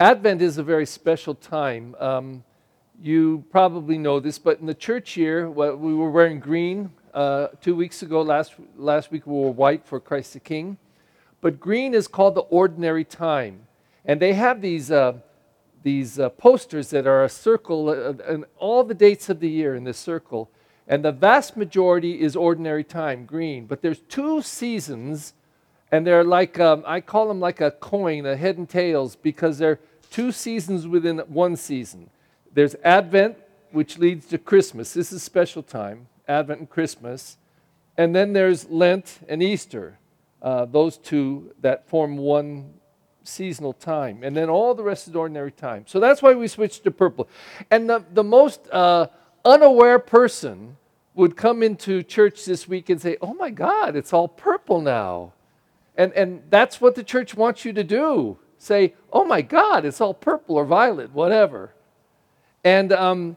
Advent 0.00 0.40
is 0.40 0.58
a 0.58 0.62
very 0.62 0.86
special 0.86 1.34
time. 1.34 1.96
Um, 1.98 2.44
you 3.02 3.44
probably 3.50 3.98
know 3.98 4.20
this, 4.20 4.38
but 4.38 4.60
in 4.60 4.66
the 4.66 4.74
church 4.74 5.16
year, 5.16 5.50
well, 5.50 5.74
we 5.74 5.92
were 5.92 6.08
wearing 6.08 6.38
green 6.38 6.92
uh, 7.12 7.48
two 7.60 7.74
weeks 7.74 8.02
ago. 8.02 8.22
Last, 8.22 8.54
last 8.76 9.10
week 9.10 9.26
we 9.26 9.34
were 9.34 9.50
white 9.50 9.84
for 9.84 9.98
Christ 9.98 10.34
the 10.34 10.40
King. 10.40 10.78
But 11.40 11.58
green 11.58 11.94
is 11.94 12.06
called 12.06 12.36
the 12.36 12.42
ordinary 12.42 13.02
time. 13.02 13.66
And 14.04 14.22
they 14.22 14.34
have 14.34 14.60
these, 14.60 14.92
uh, 14.92 15.14
these 15.82 16.20
uh, 16.20 16.28
posters 16.28 16.90
that 16.90 17.08
are 17.08 17.24
a 17.24 17.28
circle, 17.28 17.88
uh, 17.88 18.22
and 18.32 18.44
all 18.56 18.84
the 18.84 18.94
dates 18.94 19.28
of 19.28 19.40
the 19.40 19.50
year 19.50 19.74
in 19.74 19.82
this 19.82 19.98
circle. 19.98 20.48
And 20.86 21.04
the 21.04 21.10
vast 21.10 21.56
majority 21.56 22.20
is 22.20 22.36
ordinary 22.36 22.84
time, 22.84 23.26
green. 23.26 23.66
But 23.66 23.82
there's 23.82 24.00
two 24.08 24.42
seasons, 24.42 25.34
and 25.90 26.06
they're 26.06 26.22
like, 26.22 26.60
um, 26.60 26.84
I 26.86 27.00
call 27.00 27.26
them 27.26 27.40
like 27.40 27.60
a 27.60 27.72
coin, 27.72 28.26
a 28.26 28.36
head 28.36 28.58
and 28.58 28.68
tails, 28.68 29.16
because 29.16 29.58
they're 29.58 29.80
two 30.10 30.32
seasons 30.32 30.86
within 30.86 31.18
one 31.18 31.56
season. 31.56 32.10
There's 32.52 32.74
Advent, 32.84 33.36
which 33.72 33.98
leads 33.98 34.26
to 34.26 34.38
Christmas. 34.38 34.94
This 34.94 35.12
is 35.12 35.22
special 35.22 35.62
time, 35.62 36.08
Advent 36.26 36.60
and 36.60 36.70
Christmas. 36.70 37.36
And 37.96 38.14
then 38.14 38.32
there's 38.32 38.68
Lent 38.68 39.18
and 39.28 39.42
Easter, 39.42 39.98
uh, 40.40 40.64
those 40.64 40.96
two 40.96 41.52
that 41.60 41.88
form 41.88 42.16
one 42.16 42.74
seasonal 43.24 43.72
time. 43.72 44.22
And 44.22 44.36
then 44.36 44.48
all 44.48 44.74
the 44.74 44.82
rest 44.82 45.08
is 45.08 45.14
ordinary 45.14 45.52
time. 45.52 45.84
So 45.86 46.00
that's 46.00 46.22
why 46.22 46.34
we 46.34 46.48
switched 46.48 46.84
to 46.84 46.90
purple. 46.90 47.28
And 47.70 47.88
the, 47.88 48.04
the 48.12 48.24
most 48.24 48.68
uh, 48.72 49.08
unaware 49.44 49.98
person 49.98 50.76
would 51.14 51.36
come 51.36 51.62
into 51.62 52.02
church 52.02 52.44
this 52.44 52.68
week 52.68 52.88
and 52.88 53.00
say, 53.00 53.16
Oh 53.20 53.34
my 53.34 53.50
God, 53.50 53.96
it's 53.96 54.12
all 54.12 54.28
purple 54.28 54.80
now. 54.80 55.32
And, 55.96 56.12
and 56.12 56.42
that's 56.48 56.80
what 56.80 56.94
the 56.94 57.02
church 57.02 57.34
wants 57.34 57.64
you 57.64 57.72
to 57.72 57.84
do. 57.84 58.38
Say, 58.58 58.94
Oh 59.12 59.24
my 59.24 59.42
God, 59.42 59.84
it's 59.84 60.00
all 60.00 60.14
purple 60.14 60.56
or 60.56 60.64
violet, 60.64 61.12
whatever. 61.12 61.72
And 62.64 62.92
um, 62.92 63.36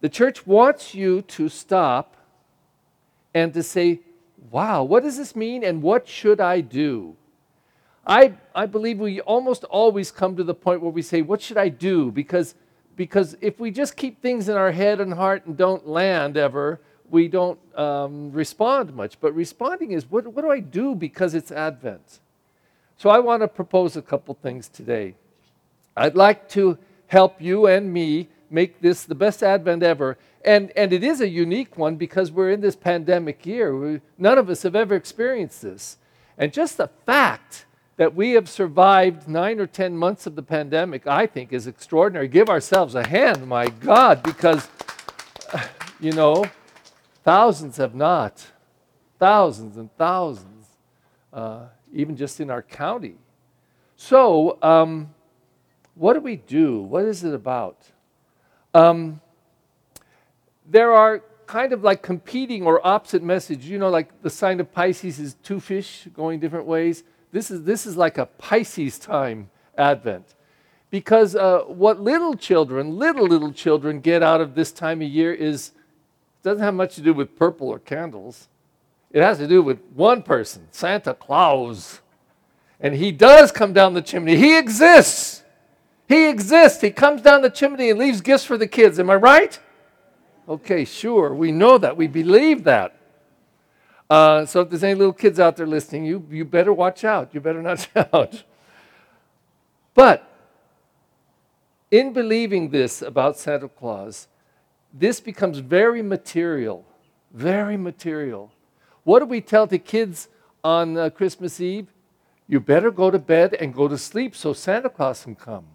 the 0.00 0.08
church 0.08 0.46
wants 0.46 0.94
you 0.94 1.22
to 1.22 1.48
stop 1.48 2.16
and 3.34 3.52
to 3.54 3.62
say, 3.62 4.00
Wow, 4.50 4.82
what 4.82 5.02
does 5.02 5.16
this 5.16 5.36
mean 5.36 5.62
and 5.62 5.82
what 5.82 6.08
should 6.08 6.40
I 6.40 6.60
do? 6.60 7.16
I, 8.06 8.32
I 8.54 8.66
believe 8.66 8.98
we 8.98 9.20
almost 9.20 9.64
always 9.64 10.10
come 10.10 10.34
to 10.36 10.42
the 10.42 10.54
point 10.54 10.80
where 10.80 10.90
we 10.90 11.02
say, 11.02 11.22
What 11.22 11.42
should 11.42 11.58
I 11.58 11.68
do? 11.68 12.10
Because, 12.10 12.54
because 12.96 13.36
if 13.40 13.60
we 13.60 13.70
just 13.70 13.96
keep 13.96 14.22
things 14.22 14.48
in 14.48 14.56
our 14.56 14.72
head 14.72 15.00
and 15.00 15.14
heart 15.14 15.46
and 15.46 15.56
don't 15.56 15.86
land 15.86 16.36
ever, 16.36 16.80
we 17.10 17.28
don't 17.28 17.58
um, 17.76 18.32
respond 18.32 18.94
much. 18.94 19.20
But 19.20 19.34
responding 19.34 19.92
is, 19.92 20.10
what, 20.10 20.26
what 20.28 20.42
do 20.42 20.50
I 20.50 20.60
do 20.60 20.94
because 20.94 21.34
it's 21.34 21.50
Advent? 21.50 22.20
So 23.00 23.08
I 23.08 23.18
want 23.18 23.40
to 23.40 23.48
propose 23.48 23.96
a 23.96 24.02
couple 24.02 24.34
things 24.34 24.68
today. 24.68 25.14
I'd 25.96 26.16
like 26.16 26.50
to 26.50 26.76
help 27.06 27.40
you 27.40 27.66
and 27.66 27.90
me 27.90 28.28
make 28.50 28.82
this 28.82 29.04
the 29.04 29.14
best 29.14 29.42
Advent 29.42 29.82
ever. 29.82 30.18
And, 30.44 30.70
and 30.76 30.92
it 30.92 31.02
is 31.02 31.22
a 31.22 31.26
unique 31.26 31.78
one 31.78 31.96
because 31.96 32.30
we're 32.30 32.50
in 32.50 32.60
this 32.60 32.76
pandemic 32.76 33.46
year. 33.46 33.74
We, 33.74 34.00
none 34.18 34.36
of 34.36 34.50
us 34.50 34.64
have 34.64 34.76
ever 34.76 34.94
experienced 34.94 35.62
this. 35.62 35.96
And 36.36 36.52
just 36.52 36.76
the 36.76 36.88
fact 37.06 37.64
that 37.96 38.14
we 38.14 38.32
have 38.32 38.50
survived 38.50 39.26
nine 39.26 39.60
or 39.60 39.66
10 39.66 39.96
months 39.96 40.26
of 40.26 40.36
the 40.36 40.42
pandemic, 40.42 41.06
I 41.06 41.26
think, 41.26 41.54
is 41.54 41.66
extraordinary. 41.66 42.28
Give 42.28 42.50
ourselves 42.50 42.94
a 42.94 43.06
hand, 43.06 43.46
my 43.46 43.68
God, 43.68 44.22
because, 44.22 44.68
you 46.00 46.12
know, 46.12 46.44
thousands 47.24 47.78
have 47.78 47.94
not. 47.94 48.46
Thousands 49.18 49.78
and 49.78 49.88
thousands, 49.96 50.66
uh, 51.32 51.60
even 51.92 52.16
just 52.16 52.40
in 52.40 52.50
our 52.50 52.62
county. 52.62 53.16
So, 53.96 54.58
um, 54.62 55.14
what 55.94 56.14
do 56.14 56.20
we 56.20 56.36
do? 56.36 56.80
What 56.80 57.04
is 57.04 57.24
it 57.24 57.34
about? 57.34 57.76
Um, 58.72 59.20
there 60.66 60.92
are 60.92 61.22
kind 61.46 61.72
of 61.72 61.82
like 61.82 62.00
competing 62.02 62.64
or 62.64 62.84
opposite 62.86 63.22
messages. 63.22 63.68
You 63.68 63.78
know, 63.78 63.90
like 63.90 64.22
the 64.22 64.30
sign 64.30 64.60
of 64.60 64.72
Pisces 64.72 65.18
is 65.18 65.34
two 65.42 65.60
fish 65.60 66.06
going 66.14 66.40
different 66.40 66.66
ways. 66.66 67.02
This 67.32 67.50
is, 67.50 67.64
this 67.64 67.86
is 67.86 67.96
like 67.96 68.18
a 68.18 68.26
Pisces 68.26 68.98
time 68.98 69.50
Advent. 69.76 70.34
Because 70.90 71.36
uh, 71.36 71.60
what 71.66 72.00
little 72.00 72.34
children, 72.34 72.98
little, 72.98 73.26
little 73.26 73.52
children 73.52 74.00
get 74.00 74.22
out 74.22 74.40
of 74.40 74.54
this 74.54 74.72
time 74.72 75.02
of 75.02 75.08
year 75.08 75.32
is, 75.32 75.72
doesn't 76.42 76.62
have 76.62 76.74
much 76.74 76.94
to 76.96 77.00
do 77.00 77.12
with 77.12 77.36
purple 77.36 77.68
or 77.68 77.78
candles. 77.78 78.48
It 79.12 79.22
has 79.22 79.38
to 79.38 79.48
do 79.48 79.62
with 79.62 79.80
one 79.94 80.22
person, 80.22 80.68
Santa 80.70 81.14
Claus. 81.14 82.00
And 82.80 82.94
he 82.94 83.12
does 83.12 83.50
come 83.52 83.72
down 83.72 83.94
the 83.94 84.02
chimney. 84.02 84.36
He 84.36 84.56
exists. 84.56 85.42
He 86.08 86.28
exists. 86.28 86.80
He 86.80 86.90
comes 86.90 87.22
down 87.22 87.42
the 87.42 87.50
chimney 87.50 87.90
and 87.90 87.98
leaves 87.98 88.20
gifts 88.20 88.44
for 88.44 88.56
the 88.56 88.66
kids. 88.66 88.98
Am 88.98 89.10
I 89.10 89.16
right? 89.16 89.58
Okay, 90.48 90.84
sure. 90.84 91.34
We 91.34 91.52
know 91.52 91.78
that. 91.78 91.96
We 91.96 92.06
believe 92.06 92.64
that. 92.64 92.96
Uh, 94.08 94.44
so 94.44 94.62
if 94.62 94.70
there's 94.70 94.82
any 94.82 94.94
little 94.94 95.12
kids 95.12 95.38
out 95.38 95.56
there 95.56 95.66
listening, 95.66 96.04
you, 96.04 96.26
you 96.30 96.44
better 96.44 96.72
watch 96.72 97.04
out. 97.04 97.32
You 97.32 97.40
better 97.40 97.62
not 97.62 97.88
shout. 97.94 98.42
But 99.94 100.28
in 101.90 102.12
believing 102.12 102.70
this 102.70 103.02
about 103.02 103.36
Santa 103.36 103.68
Claus, 103.68 104.26
this 104.92 105.20
becomes 105.20 105.58
very 105.58 106.02
material. 106.02 106.84
Very 107.32 107.76
material. 107.76 108.50
What 109.04 109.20
do 109.20 109.26
we 109.26 109.40
tell 109.40 109.66
the 109.66 109.78
kids 109.78 110.28
on 110.62 110.96
uh, 110.96 111.10
Christmas 111.10 111.60
Eve? 111.60 111.88
You 112.46 112.60
better 112.60 112.90
go 112.90 113.10
to 113.10 113.18
bed 113.18 113.54
and 113.54 113.72
go 113.72 113.88
to 113.88 113.96
sleep 113.96 114.34
so 114.34 114.52
Santa 114.52 114.90
Claus 114.90 115.24
can 115.24 115.36
come. 115.36 115.66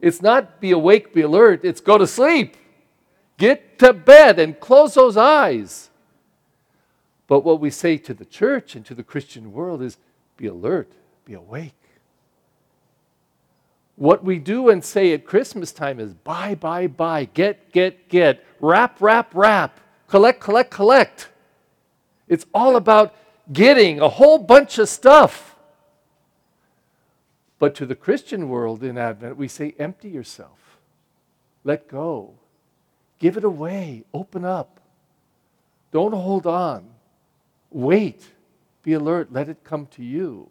It's 0.00 0.20
not 0.20 0.60
be 0.60 0.72
awake, 0.72 1.14
be 1.14 1.22
alert, 1.22 1.64
it's 1.64 1.80
go 1.80 1.96
to 1.96 2.06
sleep. 2.06 2.56
Get 3.38 3.78
to 3.78 3.92
bed 3.92 4.38
and 4.38 4.58
close 4.58 4.94
those 4.94 5.16
eyes. 5.16 5.90
But 7.26 7.44
what 7.44 7.60
we 7.60 7.70
say 7.70 7.96
to 7.98 8.12
the 8.12 8.24
church 8.24 8.76
and 8.76 8.84
to 8.86 8.94
the 8.94 9.02
Christian 9.02 9.52
world 9.52 9.80
is 9.80 9.96
be 10.36 10.46
alert, 10.46 10.92
be 11.24 11.34
awake. 11.34 11.74
What 13.96 14.24
we 14.24 14.38
do 14.38 14.68
and 14.68 14.84
say 14.84 15.12
at 15.12 15.24
Christmas 15.24 15.70
time 15.72 16.00
is 16.00 16.14
buy, 16.14 16.54
buy, 16.54 16.88
buy, 16.88 17.26
get, 17.26 17.72
get, 17.72 18.08
get, 18.08 18.44
wrap, 18.60 19.00
wrap, 19.00 19.34
wrap, 19.34 19.78
collect, 20.08 20.40
collect, 20.40 20.70
collect. 20.70 21.28
It's 22.32 22.46
all 22.54 22.76
about 22.76 23.14
getting 23.52 24.00
a 24.00 24.08
whole 24.08 24.38
bunch 24.38 24.78
of 24.78 24.88
stuff. 24.88 25.54
But 27.58 27.74
to 27.74 27.84
the 27.84 27.94
Christian 27.94 28.48
world 28.48 28.82
in 28.82 28.96
Advent, 28.96 29.36
we 29.36 29.48
say 29.48 29.74
empty 29.78 30.08
yourself, 30.08 30.78
let 31.62 31.88
go, 31.88 32.32
give 33.18 33.36
it 33.36 33.44
away, 33.44 34.04
open 34.14 34.46
up, 34.46 34.80
don't 35.90 36.14
hold 36.14 36.46
on. 36.46 36.86
Wait, 37.70 38.30
be 38.82 38.94
alert, 38.94 39.30
let 39.30 39.50
it 39.50 39.62
come 39.62 39.84
to 39.88 40.02
you. 40.02 40.48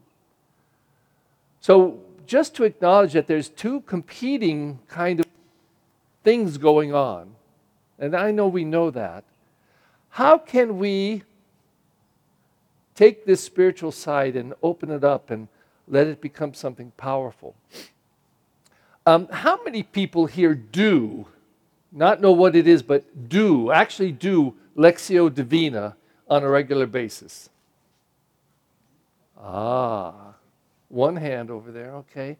So, 1.61 1.99
just 2.27 2.53
to 2.57 2.63
acknowledge 2.63 3.13
that 3.13 3.25
there's 3.25 3.49
two 3.49 3.81
competing 3.81 4.77
kind 4.87 5.19
of 5.19 5.25
things 6.23 6.59
going 6.59 6.93
on, 6.93 7.33
and 7.97 8.15
I 8.15 8.29
know 8.29 8.47
we 8.47 8.65
know 8.65 8.91
that, 8.91 9.23
how 10.09 10.37
can 10.37 10.77
we 10.77 11.23
take 12.95 13.25
this 13.25 13.43
spiritual 13.43 13.91
side 13.91 14.35
and 14.35 14.53
open 14.61 14.91
it 14.91 15.03
up 15.03 15.29
and 15.29 15.47
let 15.87 16.07
it 16.07 16.21
become 16.21 16.53
something 16.53 16.91
powerful? 16.97 17.55
Um, 19.05 19.27
how 19.31 19.63
many 19.63 19.83
people 19.83 20.27
here 20.27 20.53
do, 20.53 21.25
not 21.91 22.21
know 22.21 22.31
what 22.31 22.55
it 22.55 22.67
is, 22.67 22.83
but 22.83 23.29
do, 23.29 23.71
actually 23.71 24.11
do 24.11 24.55
Lectio 24.77 25.33
Divina 25.33 25.95
on 26.29 26.43
a 26.43 26.49
regular 26.49 26.85
basis? 26.85 27.49
Ah, 29.39 30.35
one 30.89 31.15
hand 31.15 31.49
over 31.49 31.71
there, 31.71 31.95
okay. 31.95 32.37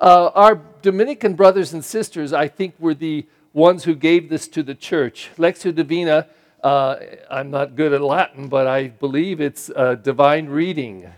Uh, 0.00 0.30
our 0.34 0.60
Dominican 0.82 1.34
brothers 1.34 1.72
and 1.72 1.84
sisters, 1.84 2.32
I 2.32 2.48
think, 2.48 2.74
were 2.78 2.94
the 2.94 3.26
ones 3.52 3.84
who 3.84 3.94
gave 3.94 4.28
this 4.28 4.46
to 4.48 4.62
the 4.62 4.74
church. 4.74 5.30
Lectio 5.38 5.74
Divina, 5.74 6.26
uh, 6.66 6.98
I'm 7.30 7.52
not 7.52 7.76
good 7.76 7.92
at 7.92 8.00
Latin, 8.00 8.48
but 8.48 8.66
I 8.66 8.88
believe 8.88 9.40
it's 9.40 9.70
uh, 9.70 9.94
divine 9.94 10.48
reading. 10.48 11.08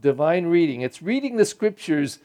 Divine 0.00 0.46
reading. 0.46 0.82
It's 0.82 1.02
reading 1.02 1.36
the 1.36 1.44
scriptures 1.44 2.20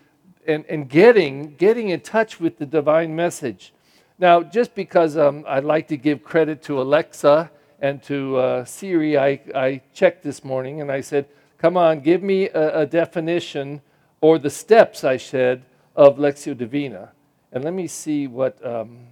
and, 0.45 0.63
and 0.69 0.87
getting, 0.87 1.55
getting 1.55 1.89
in 1.89 2.01
touch 2.01 2.39
with 2.39 2.59
the 2.59 2.67
divine 2.67 3.15
message. 3.15 3.73
Now, 4.19 4.43
just 4.43 4.75
because 4.75 5.17
um, 5.17 5.43
I'd 5.47 5.63
like 5.63 5.87
to 5.87 5.97
give 5.97 6.23
credit 6.23 6.61
to 6.63 6.79
Alexa 6.79 7.49
and 7.79 8.03
to 8.03 8.37
uh, 8.37 8.65
Siri, 8.65 9.17
I, 9.17 9.39
I 9.55 9.81
checked 9.91 10.21
this 10.21 10.43
morning 10.43 10.79
and 10.79 10.91
I 10.91 11.01
said, 11.01 11.25
Come 11.57 11.75
on, 11.75 12.01
give 12.01 12.21
me 12.21 12.49
a, 12.49 12.81
a 12.81 12.85
definition 12.85 13.81
or 14.21 14.37
the 14.37 14.51
steps, 14.51 15.03
I 15.03 15.17
said, 15.17 15.63
of 15.95 16.17
Lectio 16.17 16.55
Divina. 16.55 17.13
And 17.51 17.63
let 17.63 17.73
me 17.73 17.87
see 17.87 18.27
what, 18.27 18.63
um, 18.63 19.07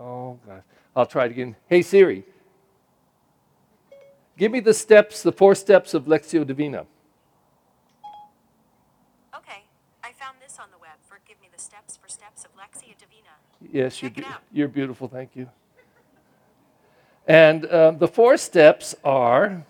oh 0.00 0.38
God, 0.46 0.62
I'll 0.96 1.04
try 1.04 1.26
it 1.26 1.32
again. 1.32 1.54
Hey 1.68 1.82
Siri, 1.82 2.24
give 4.38 4.52
me 4.52 4.60
the 4.60 4.74
steps, 4.74 5.22
the 5.22 5.32
four 5.32 5.54
steps 5.54 5.92
of 5.92 6.06
Lectio 6.06 6.46
Divina. 6.46 6.86
Okay, 9.34 9.64
I 10.02 10.12
found 10.12 10.38
this 10.40 10.58
on 10.58 10.68
the 10.70 10.78
web. 10.78 10.88
Give 11.26 11.38
me 11.42 11.48
the 11.54 11.60
steps 11.60 11.98
for 11.98 12.08
steps 12.08 12.44
of 12.44 12.50
Lectio 12.56 12.96
Divina. 12.98 13.34
Yes, 13.70 14.00
you're, 14.00 14.10
it 14.10 14.16
be- 14.16 14.24
out. 14.24 14.40
you're 14.50 14.68
beautiful. 14.68 15.08
Thank 15.08 15.36
you. 15.36 15.50
And 17.26 17.70
um, 17.70 17.98
the 17.98 18.08
four 18.08 18.38
steps 18.38 18.94
are 19.04 19.66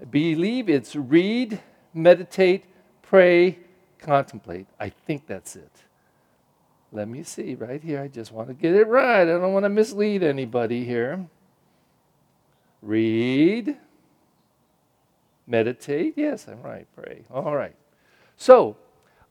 I 0.00 0.04
believe 0.04 0.68
it's 0.68 0.94
read, 0.96 1.60
meditate, 1.94 2.64
pray, 3.02 3.58
contemplate. 3.98 4.66
I 4.78 4.88
think 4.90 5.26
that's 5.26 5.56
it. 5.56 5.70
Let 6.92 7.08
me 7.08 7.22
see 7.22 7.54
right 7.54 7.82
here. 7.82 8.00
I 8.00 8.08
just 8.08 8.32
want 8.32 8.48
to 8.48 8.54
get 8.54 8.74
it 8.74 8.86
right. 8.86 9.22
I 9.22 9.24
don't 9.24 9.52
want 9.52 9.64
to 9.64 9.68
mislead 9.68 10.22
anybody 10.22 10.84
here. 10.84 11.26
Read, 12.80 13.76
meditate. 15.46 16.14
Yes, 16.16 16.48
I'm 16.48 16.62
right. 16.62 16.86
Pray. 16.94 17.24
All 17.30 17.56
right. 17.56 17.74
So, 18.36 18.76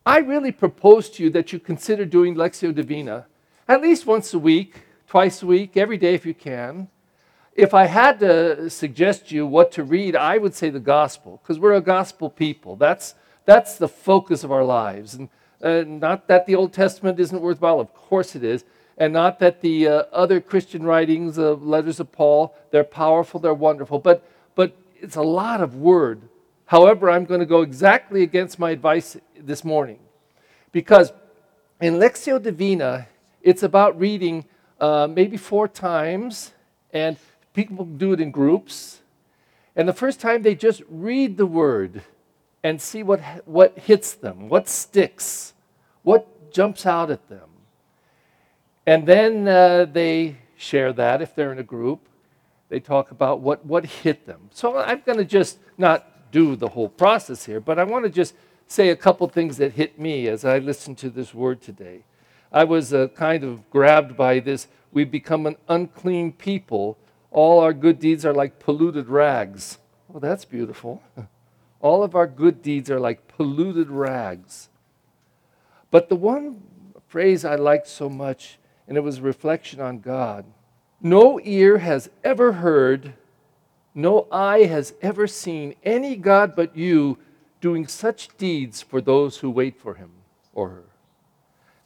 I 0.06 0.18
really 0.18 0.52
propose 0.52 1.10
to 1.12 1.24
you 1.24 1.30
that 1.32 1.54
you 1.54 1.60
consider 1.60 2.06
doing 2.06 2.36
Lectio 2.36 2.74
Divina 2.74 3.28
at 3.68 3.82
least 3.82 4.06
once 4.06 4.34
a 4.34 4.40
week, 4.40 4.82
twice 5.08 5.44
a 5.44 5.46
week, 5.46 5.78
every 5.78 5.98
day 5.98 6.14
if 6.14 6.26
you 6.26 6.34
can. 6.34 6.90
If 7.54 7.74
I 7.74 7.86
had 7.86 8.20
to 8.20 8.70
suggest 8.70 9.32
you 9.32 9.46
what 9.46 9.72
to 9.74 9.84
read, 9.84 10.16
I 10.16 10.38
would 10.38 10.56
say 10.56 10.70
the 10.70 10.80
gospel, 10.80 11.40
because 11.42 11.60
we're 11.60 11.76
a 11.76 11.82
gospel 11.82 12.30
people. 12.30 12.76
That's, 12.76 13.16
that's 13.46 13.78
the 13.78 13.88
focus 13.88 14.44
of 14.44 14.52
our 14.52 14.64
lives. 14.64 15.14
And 15.14 15.30
uh, 15.62 15.84
not 15.86 16.28
that 16.28 16.46
the 16.48 16.56
Old 16.56 16.74
Testament 16.74 17.20
isn't 17.20 17.42
worthwhile, 17.42 17.80
of 17.80 17.94
course 17.94 18.36
it 18.36 18.44
is. 18.44 18.66
And 18.98 19.14
not 19.14 19.40
that 19.40 19.62
the 19.62 19.88
uh, 19.88 20.04
other 20.12 20.42
Christian 20.42 20.84
writings, 20.84 21.36
the 21.36 21.56
letters 21.56 22.00
of 22.00 22.12
Paul, 22.12 22.56
they're 22.72 22.84
powerful, 22.84 23.40
they're 23.40 23.54
wonderful. 23.54 24.00
But, 24.00 24.28
but 24.56 24.76
it's 25.02 25.16
a 25.16 25.22
lot 25.22 25.62
of 25.62 25.76
word. 25.76 26.22
However, 26.66 27.10
I'm 27.10 27.26
going 27.26 27.40
to 27.40 27.46
go 27.46 27.62
exactly 27.62 28.24
against 28.24 28.60
my 28.60 28.72
advice 28.72 29.18
this 29.38 29.66
morning. 29.66 30.00
Because 30.72 31.12
in 31.82 31.96
Lectio 31.96 32.42
Divina, 32.42 33.08
it's 33.42 33.64
about 33.64 34.00
reading 34.00 34.46
uh, 34.80 35.08
maybe 35.10 35.36
four 35.38 35.68
times, 35.68 36.54
and 36.94 37.18
people 37.54 37.84
do 37.84 38.14
it 38.14 38.22
in 38.22 38.32
groups. 38.32 39.02
And 39.76 39.88
the 39.88 39.94
first 39.94 40.20
time 40.20 40.44
they 40.44 40.56
just 40.56 40.82
read 40.88 41.38
the 41.38 41.46
word 41.46 42.04
and 42.64 42.82
see 42.82 43.04
what, 43.04 43.20
what 43.46 43.78
hits 43.80 44.14
them, 44.14 44.48
what 44.48 44.70
sticks, 44.70 45.54
what 46.04 46.54
jumps 46.54 46.86
out 46.86 47.10
at 47.10 47.28
them. 47.28 47.50
And 48.86 49.06
then 49.06 49.48
uh, 49.48 49.86
they 49.86 50.38
share 50.58 50.94
that 50.94 51.22
if 51.22 51.36
they're 51.36 51.52
in 51.52 51.60
a 51.60 51.64
group. 51.64 52.08
They 52.72 52.80
talk 52.80 53.12
about 53.12 53.42
what, 53.42 53.66
what 53.66 53.86
hit 53.86 54.26
them. 54.26 54.50
So 54.54 54.78
I'm 54.78 55.02
going 55.06 55.18
to 55.18 55.26
just 55.26 55.60
not 55.78 56.32
do 56.32 56.56
the 56.56 56.70
whole 56.70 56.88
process 56.88 57.46
here, 57.46 57.60
but 57.60 57.78
I 57.78 57.84
want 57.84 58.06
to 58.06 58.10
just 58.10 58.34
say 58.66 58.88
a 58.88 58.96
couple 58.96 59.28
things 59.28 59.58
that 59.58 59.74
hit 59.74 60.00
me 60.00 60.30
as 60.30 60.46
I 60.46 60.58
listened 60.60 60.98
to 61.00 61.10
this 61.10 61.34
word 61.34 61.62
today. 61.62 62.06
I 62.50 62.64
was 62.64 62.94
uh, 62.94 63.10
kind 63.10 63.44
of 63.44 63.70
grabbed 63.70 64.16
by 64.16 64.40
this. 64.40 64.68
We've 64.94 65.12
become 65.12 65.46
an 65.48 65.58
unclean 65.68 66.32
people. 66.32 66.98
All 67.30 67.60
our 67.60 67.74
good 67.74 68.00
deeds 68.00 68.26
are 68.26 68.34
like 68.34 68.58
polluted 68.58 69.10
rags. 69.10 69.78
Well, 70.08 70.22
that's 70.22 70.46
beautiful. 70.46 71.04
All 71.82 72.04
of 72.04 72.16
our 72.16 72.28
good 72.28 72.62
deeds 72.62 72.90
are 72.90 73.02
like 73.02 73.28
polluted 73.28 73.90
rags. 73.90 74.70
But 75.90 76.08
the 76.08 76.16
one 76.16 76.64
phrase 77.10 77.44
I 77.44 77.56
liked 77.56 77.88
so 77.88 78.08
much, 78.08 78.60
and 78.88 78.96
it 78.96 79.02
was 79.02 79.18
a 79.18 79.24
reflection 79.24 79.82
on 79.82 80.00
God 80.00 80.46
no 81.02 81.40
ear 81.44 81.80
has 81.80 82.10
ever 82.24 82.54
heard, 82.54 83.14
no 83.94 84.28
eye 84.32 84.64
has 84.64 84.94
ever 85.02 85.28
seen 85.28 85.76
any 85.84 86.16
God 86.16 86.56
but 86.56 86.76
you 86.76 87.18
doing 87.60 87.88
such 87.88 88.36
deeds 88.38 88.82
for 88.82 89.02
those 89.02 89.38
who 89.38 89.50
wait 89.50 89.80
for 89.80 89.96
him 89.96 90.12
or 90.54 90.70
her. 90.70 90.84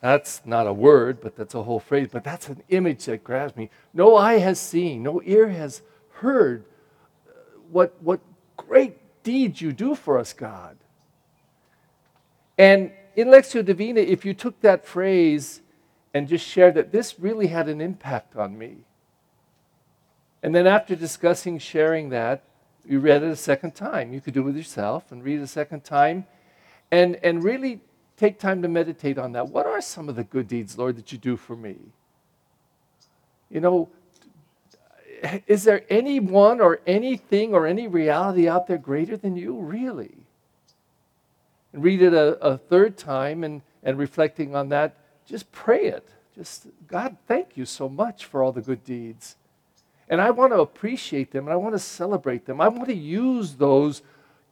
That's 0.01 0.41
not 0.45 0.67
a 0.67 0.73
word, 0.73 1.19
but 1.19 1.35
that's 1.35 1.55
a 1.55 1.63
whole 1.63 1.79
phrase. 1.79 2.09
But 2.11 2.23
that's 2.23 2.47
an 2.47 2.61
image 2.69 3.05
that 3.05 3.23
grabs 3.23 3.55
me. 3.55 3.69
No 3.93 4.15
eye 4.15 4.37
has 4.37 4.59
seen, 4.59 5.01
no 5.01 5.21
ear 5.25 5.49
has 5.49 5.81
heard 6.11 6.63
uh, 7.27 7.31
what, 7.71 7.95
what 8.01 8.19
great 8.55 8.97
deeds 9.23 9.61
you 9.61 9.73
do 9.73 9.95
for 9.95 10.19
us, 10.19 10.31
God. 10.31 10.77
And 12.57 12.91
in 13.15 13.29
Lectio 13.29 13.65
Divina, 13.65 13.99
if 13.99 14.25
you 14.25 14.33
took 14.33 14.61
that 14.61 14.85
phrase 14.85 15.61
and 16.13 16.27
just 16.27 16.45
shared 16.45 16.75
that, 16.75 16.91
this 16.91 17.19
really 17.19 17.47
had 17.47 17.67
an 17.67 17.81
impact 17.81 18.35
on 18.35 18.57
me. 18.57 18.77
And 20.45 20.53
then 20.53 20.67
after 20.67 20.95
discussing 20.95 21.57
sharing 21.57 22.09
that, 22.09 22.43
you 22.85 22.99
read 22.99 23.23
it 23.23 23.31
a 23.31 23.35
second 23.35 23.73
time. 23.73 24.13
You 24.13 24.21
could 24.21 24.35
do 24.35 24.41
it 24.41 24.43
with 24.43 24.55
yourself 24.55 25.11
and 25.11 25.23
read 25.23 25.39
it 25.39 25.41
a 25.41 25.47
second 25.47 25.83
time 25.83 26.27
and, 26.91 27.15
and 27.23 27.43
really 27.43 27.79
take 28.15 28.37
time 28.37 28.61
to 28.61 28.67
meditate 28.67 29.17
on 29.17 29.31
that. 29.31 29.49
What 29.49 29.65
are 29.65 29.81
some 29.81 30.07
of 30.07 30.15
the 30.15 30.23
good 30.23 30.47
deeds, 30.47 30.77
Lord, 30.77 30.97
that 30.97 31.11
you 31.11 31.17
do 31.17 31.35
for 31.35 31.55
me? 31.55 31.77
You 33.49 33.59
know, 33.59 33.89
is 35.47 35.63
there 35.63 35.83
anyone 35.89 36.61
or 36.61 36.79
anything 36.85 37.55
or 37.55 37.65
any 37.65 37.87
reality 37.87 38.47
out 38.47 38.67
there 38.67 38.77
greater 38.77 39.17
than 39.17 39.35
you? 39.35 39.55
Really? 39.55 40.15
And 41.73 41.83
read 41.83 42.03
it 42.03 42.13
a, 42.13 42.37
a 42.39 42.59
third 42.59 42.97
time 42.97 43.43
and, 43.43 43.63
and 43.81 43.97
reflecting 43.97 44.55
on 44.55 44.69
that, 44.69 44.95
just 45.25 45.51
pray 45.51 45.85
it. 45.87 46.07
Just, 46.35 46.67
God, 46.85 47.17
thank 47.27 47.57
you 47.57 47.65
so 47.65 47.89
much 47.89 48.25
for 48.25 48.43
all 48.43 48.51
the 48.51 48.61
good 48.61 48.83
deeds. 48.83 49.37
And 50.07 50.21
I 50.21 50.31
want 50.31 50.53
to 50.53 50.59
appreciate 50.59 51.31
them 51.31 51.45
and 51.45 51.53
I 51.53 51.55
want 51.55 51.73
to 51.73 51.79
celebrate 51.79 52.45
them. 52.45 52.61
I 52.61 52.67
want 52.67 52.87
to 52.89 52.95
use 52.95 53.55
those 53.55 54.03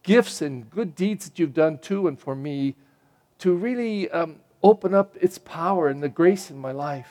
gifts 0.01 0.41
and 0.41 0.69
good 0.69 0.95
deeds 0.95 1.25
that 1.25 1.39
you've 1.39 1.53
done 1.53 1.77
to 1.79 2.07
and 2.07 2.19
for 2.19 2.35
me 2.35 2.75
to 3.39 3.53
really 3.53 4.09
um, 4.11 4.37
open 4.61 4.93
up 4.93 5.15
its 5.19 5.37
power 5.37 5.89
and 5.89 6.01
the 6.01 6.09
grace 6.09 6.49
in 6.49 6.57
my 6.57 6.71
life. 6.71 7.09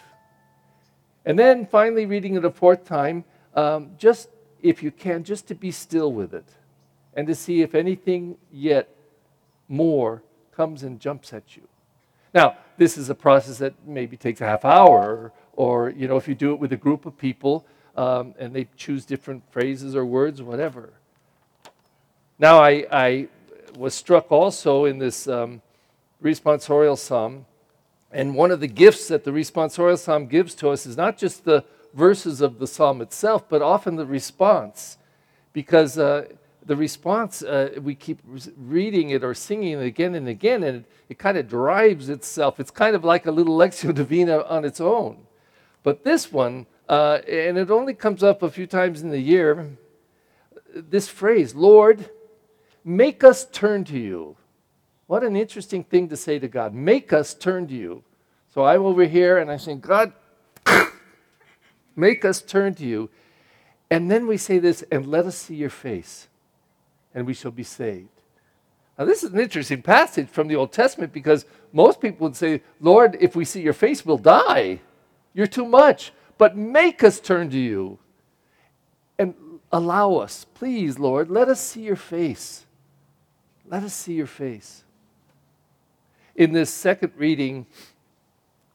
And 1.25 1.39
then 1.39 1.67
finally, 1.67 2.05
reading 2.05 2.35
it 2.35 2.45
a 2.45 2.51
fourth 2.51 2.85
time, 2.85 3.25
um, 3.55 3.91
just 3.97 4.29
if 4.61 4.83
you 4.83 4.91
can, 4.91 5.23
just 5.23 5.47
to 5.49 5.55
be 5.55 5.71
still 5.71 6.13
with 6.13 6.35
it 6.35 6.49
and 7.15 7.27
to 7.27 7.35
see 7.35 7.63
if 7.63 7.75
anything 7.75 8.37
yet 8.51 8.89
more 9.69 10.23
comes 10.55 10.83
and 10.83 10.99
jumps 10.99 11.33
at 11.33 11.57
you. 11.57 11.63
Now, 12.35 12.57
this 12.77 12.97
is 12.97 13.11
a 13.11 13.15
process 13.15 13.59
that 13.59 13.75
maybe 13.87 14.17
takes 14.17 14.41
a 14.41 14.47
half 14.47 14.65
hour, 14.65 14.99
or, 14.99 15.33
or 15.87 15.91
you 15.91 16.09
know, 16.09 16.17
if 16.17 16.27
you 16.27 16.35
do 16.35 16.53
it 16.53 16.59
with 16.59 16.73
a 16.73 16.77
group 16.77 17.07
of 17.07 17.17
people 17.17 17.67
um, 17.97 18.35
and 18.39 18.55
they 18.55 18.69
choose 18.77 19.05
different 19.05 19.43
phrases 19.51 19.95
or 19.95 20.05
words, 20.05 20.43
whatever. 20.43 20.91
Now, 22.39 22.59
I, 22.59 22.87
I 22.91 23.29
was 23.77 23.95
struck 23.95 24.33
also 24.33 24.85
in 24.85 24.99
this 24.99 25.29
um, 25.29 25.63
responsorial 26.23 26.99
psalm, 26.99 27.47
and 28.11 28.35
one 28.35 28.51
of 28.51 28.61
the 28.61 28.67
gifts 28.67 29.09
that 29.09 29.25
the 29.25 29.31
responsorial 29.31 29.99
psalm 29.99 30.27
gives 30.27 30.55
to 30.57 30.71
us 30.71 30.87
is 30.87 30.97
not 30.97 31.17
just 31.17 31.45
the 31.45 31.65
verses 31.95 32.41
of 32.41 32.59
the 32.59 32.67
psalm 32.67 33.01
itself, 33.01 33.49
but 33.49 33.63
often 33.63 33.97
the 33.97 34.07
response. 34.07 34.99
Because 35.53 35.99
uh, 35.99 36.27
the 36.65 36.77
response, 36.77 37.43
uh, 37.43 37.71
we 37.83 37.95
keep 37.95 38.21
reading 38.57 39.11
it 39.11 39.25
or 39.25 39.35
singing 39.35 39.73
it 39.81 39.85
again 39.85 40.15
and 40.15 40.29
again, 40.29 40.63
and 40.63 40.79
it, 40.79 40.85
it 41.11 41.19
kind 41.19 41.37
of 41.37 41.49
drives 41.49 42.09
itself. 42.09 42.61
It's 42.61 42.71
kind 42.71 42.95
of 42.97 43.05
like 43.05 43.27
a 43.27 43.31
little 43.31 43.57
Lectio 43.57 43.95
Divina 43.95 44.43
on 44.45 44.65
its 44.65 44.81
own. 44.81 45.19
But 45.83 46.05
this 46.05 46.33
one, 46.33 46.67
uh, 46.93 47.23
and 47.27 47.57
it 47.57 47.71
only 47.71 47.95
comes 47.95 48.23
up 48.23 48.43
a 48.43 48.51
few 48.51 48.67
times 48.67 49.01
in 49.01 49.09
the 49.09 49.19
year, 49.19 49.79
this 50.75 51.09
phrase, 51.09 51.55
Lord, 51.55 52.11
make 52.85 53.25
us 53.25 53.47
turn 53.47 53.85
to 53.85 53.99
you. 53.99 54.37
What 55.07 55.25
an 55.25 55.35
interesting 55.35 55.85
thing 55.85 56.11
to 56.11 56.19
say 56.19 56.39
to 56.39 56.49
God. 56.49 56.75
Make 56.75 57.15
us 57.15 57.33
turn 57.33 57.67
to 57.69 57.75
you. 57.75 58.05
So 58.53 58.67
I'm 58.67 58.83
over 58.83 59.05
here 59.05 59.39
and 59.39 59.51
I 59.51 59.57
say, 59.57 59.75
God, 59.75 60.13
make 61.97 62.27
us 62.27 62.43
turn 62.43 62.75
to 62.75 62.85
you. 62.85 63.09
And 63.91 64.11
then 64.11 64.27
we 64.27 64.37
say 64.37 64.59
this, 64.59 64.85
and 64.93 65.07
let 65.07 65.25
us 65.25 65.39
see 65.39 65.55
your 65.55 65.71
face, 65.71 66.29
and 67.15 67.27
we 67.27 67.33
shall 67.33 67.53
be 67.53 67.63
saved. 67.63 68.09
Now, 68.99 69.07
this 69.07 69.23
is 69.23 69.33
an 69.33 69.41
interesting 69.41 69.81
passage 69.81 70.29
from 70.29 70.47
the 70.47 70.57
Old 70.57 70.73
Testament 70.73 71.15
because 71.15 71.47
most 71.73 72.03
people 72.03 72.27
would 72.27 72.37
say, 72.37 72.61
Lord, 72.81 73.17
if 73.19 73.35
we 73.35 73.47
see 73.47 73.63
your 73.63 73.73
face, 73.73 74.05
we'll 74.05 74.19
die. 74.19 74.81
You're 75.33 75.47
too 75.47 75.65
much. 75.65 76.13
But 76.39 76.57
make 76.57 77.05
us 77.05 77.21
turn 77.21 77.51
to 77.51 77.59
you 77.59 77.99
and 79.19 79.35
allow 79.71 80.17
us, 80.17 80.47
please, 80.55 80.99
Lord, 80.99 81.31
let 81.31 81.49
us 81.49 81.61
see 81.61 81.83
your 81.83 81.97
face. 81.97 82.67
Let 83.69 83.83
us 83.83 83.95
see 83.95 84.15
your 84.15 84.27
face. 84.27 84.85
In 86.35 86.53
this 86.53 86.71
second 86.71 87.13
reading, 87.17 87.67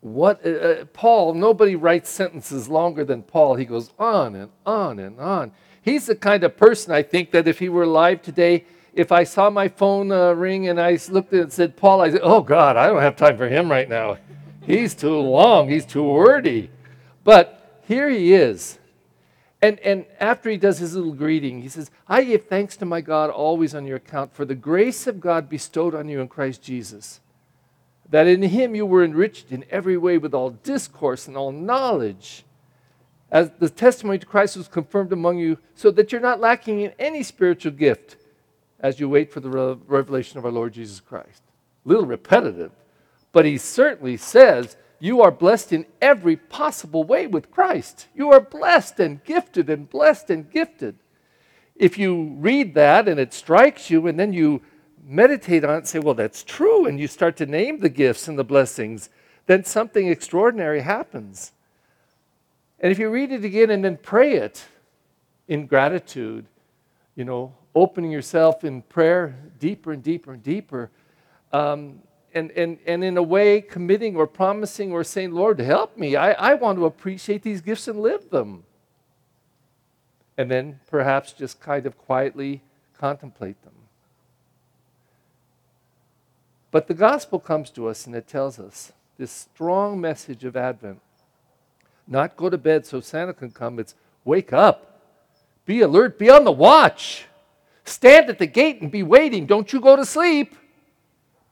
what 0.01 0.45
uh, 0.45 0.49
uh, 0.49 0.85
Paul, 0.85 1.33
nobody 1.33 1.75
writes 1.75 2.09
sentences 2.09 2.69
longer 2.69 3.03
than 3.03 3.23
Paul. 3.23 3.55
He 3.55 3.65
goes 3.65 3.91
on 3.97 4.35
and 4.35 4.51
on 4.65 4.99
and 4.99 5.19
on. 5.19 5.51
He's 5.81 6.05
the 6.05 6.15
kind 6.15 6.43
of 6.43 6.57
person 6.57 6.93
I 6.93 7.01
think 7.01 7.31
that 7.31 7.47
if 7.47 7.59
he 7.59 7.69
were 7.69 7.83
alive 7.83 8.21
today, 8.21 8.65
if 8.93 9.11
I 9.11 9.23
saw 9.23 9.49
my 9.49 9.67
phone 9.67 10.11
uh, 10.11 10.33
ring 10.33 10.67
and 10.67 10.79
I 10.79 10.97
looked 11.09 11.33
at 11.33 11.39
it 11.39 11.43
and 11.43 11.53
said 11.53 11.77
Paul, 11.77 12.01
I 12.01 12.11
said, 12.11 12.21
"Oh 12.23 12.41
God, 12.41 12.77
I 12.77 12.87
don't 12.87 13.01
have 13.01 13.15
time 13.15 13.37
for 13.37 13.47
him 13.47 13.69
right 13.69 13.87
now. 13.87 14.17
He's 14.65 14.93
too 14.95 15.17
long. 15.17 15.69
He's 15.69 15.85
too 15.85 16.03
wordy." 16.03 16.71
But 17.27 17.81
here 17.89 18.09
he 18.09 18.33
is. 18.33 18.79
And, 19.61 19.81
and 19.81 20.05
after 20.17 20.49
he 20.49 20.55
does 20.55 20.77
his 20.77 20.95
little 20.95 21.11
greeting, 21.11 21.61
he 21.61 21.67
says, 21.67 21.91
I 22.07 22.23
give 22.23 22.45
thanks 22.45 22.77
to 22.77 22.85
my 22.85 23.01
God 23.01 23.29
always 23.29 23.75
on 23.75 23.85
your 23.85 23.97
account 23.97 24.33
for 24.33 24.45
the 24.45 24.55
grace 24.55 25.07
of 25.07 25.19
God 25.19 25.49
bestowed 25.49 25.93
on 25.93 26.07
you 26.07 26.21
in 26.21 26.29
Christ 26.29 26.63
Jesus. 26.63 27.19
that 28.09 28.27
in 28.27 28.41
him 28.41 28.75
you 28.75 28.85
were 28.85 29.03
enriched 29.03 29.51
in 29.51 29.65
every 29.69 29.97
way 29.97 30.17
with 30.17 30.33
all 30.33 30.51
discourse 30.51 31.27
and 31.27 31.35
all 31.35 31.51
knowledge, 31.51 32.45
as 33.29 33.51
the 33.59 33.69
testimony 33.69 34.17
to 34.19 34.25
Christ 34.25 34.55
was 34.55 34.69
confirmed 34.69 35.11
among 35.11 35.37
you, 35.37 35.57
so 35.75 35.91
that 35.91 36.11
you're 36.11 36.21
not 36.21 36.39
lacking 36.39 36.81
in 36.81 36.93
any 36.97 37.23
spiritual 37.23 37.73
gift 37.73 38.15
as 38.79 38.99
you 38.99 39.09
wait 39.09 39.31
for 39.31 39.41
the 39.41 39.49
re- 39.49 39.77
revelation 39.87 40.37
of 40.37 40.45
our 40.45 40.51
Lord 40.51 40.73
Jesus 40.73 40.99
Christ. 41.01 41.41
A 41.85 41.89
little 41.89 42.05
repetitive, 42.05 42.71
but 43.33 43.43
he 43.43 43.57
certainly 43.57 44.15
says 44.15 44.77
you 44.99 45.21
are 45.21 45.31
blessed 45.31 45.73
in 45.73 45.85
every 46.01 46.35
possible 46.35 47.03
way 47.03 47.27
with 47.27 47.51
Christ. 47.51 48.07
You 48.15 48.31
are 48.31 48.41
blessed 48.41 48.99
and 48.99 49.23
gifted 49.23 49.69
and 49.69 49.89
blessed 49.89 50.29
and 50.29 50.49
gifted. 50.49 50.97
If 51.75 51.97
you 51.97 52.35
read 52.39 52.73
that 52.73 53.07
and 53.07 53.19
it 53.19 53.33
strikes 53.33 53.89
you, 53.89 54.07
and 54.07 54.19
then 54.19 54.33
you 54.33 54.61
meditate 55.05 55.63
on 55.63 55.75
it 55.75 55.77
and 55.77 55.87
say, 55.87 55.99
well, 55.99 56.15
that's 56.15 56.43
true, 56.43 56.87
and 56.87 56.99
you 56.99 57.07
start 57.07 57.37
to 57.37 57.45
name 57.45 57.79
the 57.79 57.89
gifts 57.89 58.27
and 58.27 58.37
the 58.37 58.43
blessings, 58.43 59.09
then 59.45 59.63
something 59.63 60.07
extraordinary 60.07 60.81
happens. 60.81 61.51
And 62.79 62.91
if 62.91 62.99
you 62.99 63.09
read 63.09 63.31
it 63.31 63.45
again 63.45 63.69
and 63.69 63.83
then 63.83 63.97
pray 63.97 64.33
it 64.33 64.65
in 65.47 65.67
gratitude, 65.67 66.45
you 67.15 67.25
know, 67.25 67.53
opening 67.73 68.11
yourself 68.11 68.63
in 68.63 68.81
prayer 68.81 69.35
deeper 69.59 69.93
and 69.93 70.03
deeper 70.03 70.33
and 70.33 70.43
deeper, 70.43 70.89
um, 71.53 72.01
and, 72.33 72.51
and, 72.51 72.77
and 72.85 73.03
in 73.03 73.17
a 73.17 73.23
way 73.23 73.61
committing 73.61 74.15
or 74.15 74.27
promising 74.27 74.91
or 74.91 75.03
saying, 75.03 75.31
Lord, 75.31 75.59
help 75.59 75.97
me. 75.97 76.15
I, 76.15 76.31
I 76.33 76.53
want 76.53 76.77
to 76.77 76.85
appreciate 76.85 77.41
these 77.41 77.61
gifts 77.61 77.87
and 77.87 77.99
live 77.99 78.29
them. 78.29 78.63
And 80.37 80.51
then 80.51 80.79
perhaps 80.87 81.31
just 81.31 81.59
kind 81.59 81.85
of 81.85 81.97
quietly 81.97 82.61
contemplate 82.97 83.61
them. 83.63 83.73
But 86.69 86.87
the 86.87 86.93
gospel 86.93 87.39
comes 87.39 87.69
to 87.71 87.87
us 87.87 88.05
and 88.05 88.15
it 88.15 88.27
tells 88.27 88.59
us 88.59 88.91
this 89.17 89.31
strong 89.31 89.99
message 89.99 90.43
of 90.43 90.55
Advent. 90.55 91.01
Not 92.07 92.37
go 92.37 92.49
to 92.49 92.57
bed 92.57 92.85
so 92.85 92.99
Santa 92.99 93.33
can 93.33 93.51
come, 93.51 93.79
it's 93.79 93.95
wake 94.23 94.53
up, 94.53 95.01
be 95.65 95.81
alert, 95.81 96.19
be 96.19 96.29
on 96.29 96.43
the 96.43 96.51
watch, 96.51 97.25
stand 97.83 98.29
at 98.29 98.37
the 98.37 98.45
gate 98.45 98.81
and 98.81 98.91
be 98.91 99.03
waiting. 99.03 99.45
Don't 99.45 99.73
you 99.73 99.81
go 99.81 99.95
to 99.95 100.05
sleep. 100.05 100.55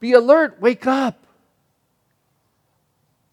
Be 0.00 0.12
alert, 0.12 0.60
wake 0.60 0.86
up. 0.86 1.26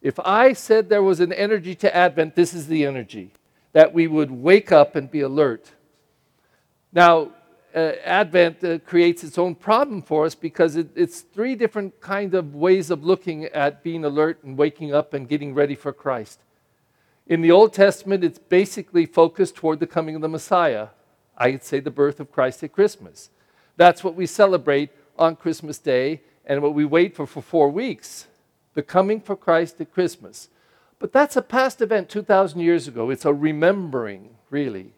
If 0.01 0.19
I 0.19 0.53
said 0.53 0.89
there 0.89 1.03
was 1.03 1.19
an 1.19 1.31
energy 1.31 1.75
to 1.75 1.95
Advent, 1.95 2.35
this 2.35 2.53
is 2.53 2.67
the 2.67 2.85
energy 2.85 3.31
that 3.71 3.93
we 3.93 4.07
would 4.07 4.31
wake 4.31 4.71
up 4.71 4.95
and 4.95 5.09
be 5.09 5.21
alert. 5.21 5.71
Now, 6.91 7.31
uh, 7.73 7.93
Advent 8.03 8.63
uh, 8.63 8.79
creates 8.79 9.23
its 9.23 9.37
own 9.37 9.55
problem 9.55 10.01
for 10.01 10.25
us 10.25 10.35
because 10.35 10.75
it, 10.75 10.89
it's 10.95 11.21
three 11.21 11.55
different 11.55 11.99
kind 12.01 12.35
of 12.35 12.53
ways 12.53 12.91
of 12.91 13.03
looking 13.03 13.45
at 13.45 13.81
being 13.81 14.05
alert 14.05 14.43
and 14.43 14.57
waking 14.57 14.93
up 14.93 15.13
and 15.13 15.27
getting 15.27 15.55
ready 15.55 15.73
for 15.73 15.91
Christ. 15.91 16.39
In 17.25 17.41
the 17.41 17.51
Old 17.51 17.73
Testament, 17.73 18.23
it's 18.23 18.37
basically 18.37 19.05
focused 19.05 19.55
toward 19.55 19.79
the 19.79 19.87
coming 19.87 20.15
of 20.15 20.21
the 20.21 20.29
Messiah. 20.29 20.89
I'd 21.37 21.63
say 21.63 21.79
the 21.79 21.89
birth 21.89 22.19
of 22.19 22.31
Christ 22.31 22.63
at 22.63 22.73
Christmas. 22.73 23.29
That's 23.75 24.03
what 24.03 24.15
we 24.15 24.27
celebrate 24.27 24.91
on 25.17 25.35
Christmas 25.35 25.79
Day 25.79 26.21
and 26.45 26.61
what 26.61 26.73
we 26.73 26.85
wait 26.85 27.15
for 27.15 27.25
for 27.25 27.41
four 27.41 27.69
weeks 27.69 28.27
the 28.73 28.81
coming 28.81 29.21
for 29.21 29.35
Christ 29.35 29.79
at 29.81 29.93
Christmas. 29.93 30.49
But 30.99 31.11
that's 31.11 31.35
a 31.35 31.41
past 31.41 31.81
event 31.81 32.09
2,000 32.09 32.59
years 32.59 32.87
ago. 32.87 33.09
It's 33.09 33.25
a 33.25 33.33
remembering, 33.33 34.35
really. 34.49 34.93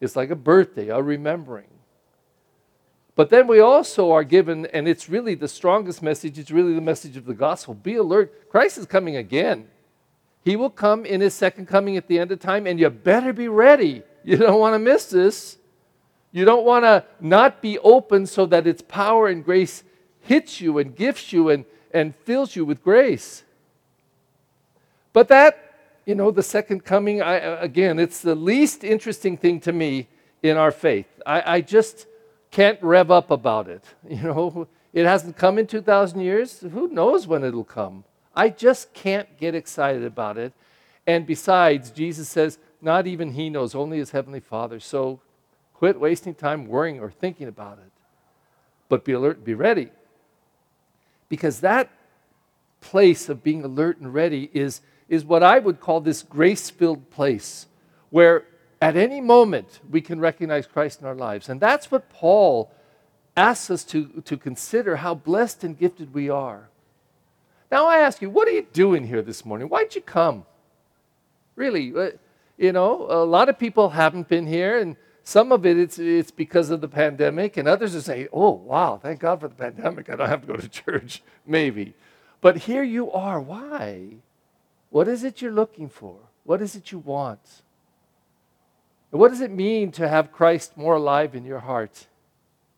It's 0.00 0.16
like 0.16 0.30
a 0.30 0.36
birthday, 0.36 0.88
a 0.88 1.00
remembering. 1.00 1.68
But 3.14 3.30
then 3.30 3.46
we 3.46 3.60
also 3.60 4.12
are 4.12 4.24
given, 4.24 4.66
and 4.66 4.86
it's 4.86 5.08
really 5.08 5.34
the 5.34 5.48
strongest 5.48 6.02
message, 6.02 6.38
it's 6.38 6.50
really 6.50 6.74
the 6.74 6.80
message 6.80 7.16
of 7.16 7.24
the 7.24 7.34
gospel 7.34 7.74
be 7.74 7.96
alert. 7.96 8.50
Christ 8.50 8.76
is 8.76 8.86
coming 8.86 9.16
again. 9.16 9.68
He 10.44 10.54
will 10.54 10.70
come 10.70 11.04
in 11.06 11.20
his 11.20 11.34
second 11.34 11.66
coming 11.66 11.96
at 11.96 12.08
the 12.08 12.18
end 12.18 12.30
of 12.30 12.40
time, 12.40 12.66
and 12.66 12.78
you 12.78 12.88
better 12.90 13.32
be 13.32 13.48
ready. 13.48 14.02
You 14.22 14.36
don't 14.36 14.60
want 14.60 14.74
to 14.74 14.78
miss 14.78 15.06
this. 15.06 15.56
You 16.32 16.44
don't 16.44 16.64
want 16.64 16.84
to 16.84 17.04
not 17.20 17.62
be 17.62 17.78
open 17.78 18.26
so 18.26 18.44
that 18.46 18.66
its 18.66 18.82
power 18.82 19.28
and 19.28 19.44
grace 19.44 19.82
hits 20.26 20.60
you 20.60 20.78
and 20.78 20.94
gifts 20.94 21.32
you 21.32 21.48
and, 21.50 21.64
and 21.92 22.14
fills 22.14 22.54
you 22.56 22.64
with 22.64 22.82
grace. 22.82 23.44
But 25.12 25.28
that, 25.28 25.74
you 26.04 26.14
know, 26.14 26.30
the 26.30 26.42
second 26.42 26.84
coming, 26.84 27.22
I, 27.22 27.40
uh, 27.40 27.58
again, 27.60 27.98
it's 27.98 28.20
the 28.20 28.34
least 28.34 28.84
interesting 28.84 29.36
thing 29.36 29.60
to 29.60 29.72
me 29.72 30.08
in 30.42 30.56
our 30.56 30.70
faith. 30.70 31.06
I, 31.24 31.56
I 31.56 31.60
just 31.60 32.06
can't 32.50 32.82
rev 32.82 33.10
up 33.10 33.30
about 33.30 33.68
it. 33.68 33.84
You 34.08 34.22
know, 34.22 34.68
it 34.92 35.04
hasn't 35.04 35.36
come 35.36 35.58
in 35.58 35.66
2,000 35.66 36.20
years. 36.20 36.60
Who 36.60 36.88
knows 36.88 37.26
when 37.26 37.44
it'll 37.44 37.64
come? 37.64 38.04
I 38.34 38.50
just 38.50 38.92
can't 38.94 39.38
get 39.38 39.54
excited 39.54 40.04
about 40.04 40.38
it. 40.38 40.52
And 41.06 41.26
besides, 41.26 41.90
Jesus 41.90 42.28
says, 42.28 42.58
not 42.80 43.06
even 43.06 43.32
He 43.32 43.48
knows, 43.48 43.74
only 43.74 43.98
His 43.98 44.10
Heavenly 44.10 44.40
Father. 44.40 44.80
So 44.80 45.20
quit 45.74 46.00
wasting 46.00 46.34
time 46.34 46.66
worrying 46.66 47.00
or 47.00 47.10
thinking 47.10 47.48
about 47.48 47.78
it. 47.78 47.92
But 48.88 49.04
be 49.04 49.12
alert, 49.12 49.44
be 49.44 49.54
ready. 49.54 49.90
Because 51.28 51.60
that 51.60 51.90
place 52.80 53.28
of 53.28 53.42
being 53.42 53.64
alert 53.64 53.98
and 53.98 54.12
ready 54.12 54.50
is, 54.52 54.80
is 55.08 55.24
what 55.24 55.42
I 55.42 55.58
would 55.58 55.80
call 55.80 56.00
this 56.00 56.22
grace 56.22 56.70
filled 56.70 57.10
place 57.10 57.66
where 58.10 58.44
at 58.80 58.96
any 58.96 59.20
moment 59.20 59.80
we 59.90 60.00
can 60.00 60.20
recognize 60.20 60.66
Christ 60.66 61.00
in 61.00 61.06
our 61.06 61.14
lives. 61.14 61.48
And 61.48 61.60
that's 61.60 61.90
what 61.90 62.08
Paul 62.10 62.70
asks 63.36 63.70
us 63.70 63.84
to, 63.84 64.22
to 64.24 64.36
consider 64.36 64.96
how 64.96 65.14
blessed 65.14 65.64
and 65.64 65.78
gifted 65.78 66.14
we 66.14 66.30
are. 66.30 66.68
Now 67.70 67.86
I 67.86 67.98
ask 67.98 68.22
you, 68.22 68.30
what 68.30 68.48
are 68.48 68.52
you 68.52 68.66
doing 68.72 69.06
here 69.06 69.22
this 69.22 69.44
morning? 69.44 69.68
Why'd 69.68 69.94
you 69.94 70.00
come? 70.00 70.44
Really, 71.56 71.92
uh, 71.94 72.10
you 72.56 72.72
know, 72.72 73.06
a 73.10 73.24
lot 73.24 73.48
of 73.48 73.58
people 73.58 73.90
haven't 73.90 74.28
been 74.28 74.46
here, 74.46 74.78
and 74.78 74.96
some 75.26 75.50
of 75.50 75.66
it 75.66 75.76
it's, 75.76 75.98
it's 75.98 76.30
because 76.30 76.70
of 76.70 76.80
the 76.80 76.86
pandemic, 76.86 77.56
and 77.56 77.66
others 77.66 77.96
are 77.96 78.00
saying, 78.00 78.28
oh, 78.32 78.52
wow, 78.52 78.96
thank 78.96 79.18
God 79.18 79.40
for 79.40 79.48
the 79.48 79.56
pandemic. 79.56 80.08
I 80.08 80.14
don't 80.14 80.28
have 80.28 80.42
to 80.42 80.46
go 80.46 80.56
to 80.56 80.68
church, 80.84 81.20
maybe. 81.44 81.94
But 82.40 82.58
here 82.58 82.84
you 82.84 83.10
are. 83.10 83.40
Why? 83.40 84.18
What 84.90 85.08
is 85.08 85.24
it 85.24 85.42
you're 85.42 85.50
looking 85.50 85.88
for? 85.88 86.14
What 86.44 86.62
is 86.62 86.76
it 86.76 86.92
you 86.92 87.00
want? 87.00 87.40
what 89.10 89.30
does 89.30 89.40
it 89.40 89.50
mean 89.50 89.90
to 89.92 90.06
have 90.06 90.30
Christ 90.30 90.76
more 90.76 90.94
alive 90.94 91.34
in 91.34 91.44
your 91.44 91.60
heart, 91.60 92.06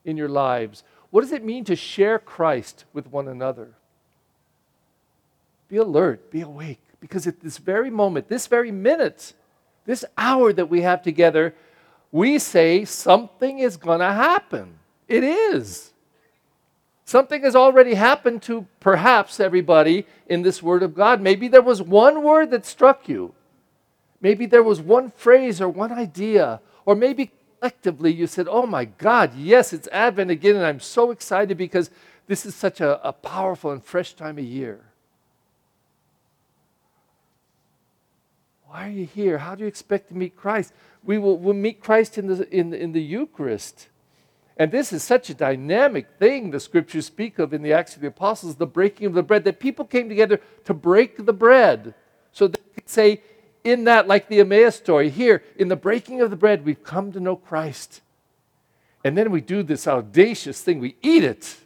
in 0.05 0.17
your 0.17 0.29
lives? 0.29 0.85
What 1.11 1.21
does 1.21 1.33
it 1.33 1.45
mean 1.45 1.65
to 1.65 1.77
share 1.77 2.19
Christ 2.19 2.87
with 2.95 3.09
one 3.09 3.29
another? 3.29 3.75
Be 5.69 5.77
alert, 5.77 6.31
be 6.31 6.41
awake, 6.41 6.81
because 7.01 7.27
at 7.27 7.41
this 7.41 7.59
very 7.59 7.91
moment, 7.91 8.29
this 8.29 8.47
very 8.47 8.71
minute, 8.71 9.35
this 9.85 10.05
hour 10.17 10.53
that 10.53 10.71
we 10.71 10.81
have 10.81 11.03
together, 11.03 11.55
we 12.11 12.39
say 12.39 12.85
something 12.85 13.59
is 13.59 13.77
going 13.77 14.01
to 14.01 14.13
happen. 14.13 14.79
It 15.07 15.25
is. 15.25 15.93
Something 17.05 17.43
has 17.43 17.57
already 17.57 17.95
happened 17.95 18.43
to 18.43 18.67
perhaps 18.81 19.41
everybody 19.41 20.07
in 20.27 20.43
this 20.43 20.63
Word 20.63 20.83
of 20.83 20.95
God. 20.95 21.21
Maybe 21.21 21.49
there 21.49 21.63
was 21.63 21.81
one 21.81 22.23
word 22.23 22.51
that 22.51 22.67
struck 22.67 23.09
you. 23.09 23.35
Maybe 24.21 24.47
there 24.47 24.63
was 24.63 24.81
one 24.81 25.11
phrase 25.11 25.61
or 25.61 25.69
one 25.69 25.93
idea. 25.93 26.61
Or 26.85 26.95
maybe 26.95 27.31
collectively 27.61 28.13
you 28.13 28.27
said, 28.27 28.47
Oh 28.49 28.67
my 28.67 28.85
God, 28.85 29.35
yes, 29.35 29.73
it's 29.73 29.89
Advent 29.89 30.31
again, 30.31 30.57
and 30.57 30.67
I'm 30.67 30.81
so 30.81 31.11
excited 31.11 31.57
because 31.57 31.91
this 32.27 32.45
is 32.45 32.55
such 32.55 32.81
a, 32.81 33.07
a 33.07 33.13
powerful 33.13 33.71
and 33.71 33.83
fresh 33.83 34.15
time 34.15 34.39
of 34.39 34.45
year. 34.45 34.81
Are 38.89 38.91
you 38.91 39.05
here? 39.05 39.37
How 39.37 39.55
do 39.55 39.65
you 39.65 39.69
expect 39.69 40.09
to 40.09 40.15
meet 40.15 40.35
Christ? 40.35 40.73
We 41.05 41.19
will 41.19 41.37
we'll 41.37 41.53
meet 41.53 41.79
Christ 41.79 42.17
in 42.17 42.27
the, 42.27 42.49
in, 42.49 42.73
in 42.73 42.93
the 42.93 43.03
Eucharist. 43.03 43.89
And 44.57 44.73
this 44.73 44.95
is 44.95 45.03
such 45.03 45.29
a 45.29 45.35
dynamic 45.35 46.07
thing 46.19 46.51
the 46.51 46.59
scriptures 46.59 47.05
speak 47.05 47.39
of 47.39 47.53
in 47.53 47.61
the 47.61 47.75
Acts 47.75 47.97
of 47.97 48.01
the 48.01 48.09
Apostles, 48.09 48.57
the 48.57 48.67
breaking 48.67 49.07
of 49.07 49.13
the 49.13 49.23
bread, 49.23 49.45
that 49.45 49.61
people 49.61 49.85
came 49.85 50.09
together 50.09 50.41
to 50.65 50.73
break 50.73 51.27
the 51.27 51.35
bread. 51.35 51.93
So 52.33 52.49
they 52.49 52.61
could 52.75 52.89
say, 52.89 53.21
in 53.63 53.85
that, 53.85 54.09
like 54.09 54.29
the 54.29 54.41
Emmaus 54.41 54.77
story, 54.77 55.11
here, 55.11 55.43
in 55.57 55.69
the 55.69 55.77
breaking 55.77 56.23
of 56.23 56.31
the 56.31 56.37
bread, 56.37 56.65
we've 56.65 56.83
come 56.83 57.13
to 57.13 57.21
know 57.21 57.37
Christ. 57.37 58.01
And 59.05 59.19
then 59.19 59.31
we 59.31 59.43
do 59.43 59.63
this 59.63 59.87
audacious 59.87 60.63
thing 60.63 60.81
we 60.81 60.97
eat 61.03 61.25
it. 61.25 61.59